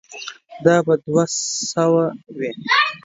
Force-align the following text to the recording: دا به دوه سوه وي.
دا 0.65 0.75
به 0.85 0.93
دوه 1.05 1.23
سوه 1.71 2.05
وي. 2.37 2.51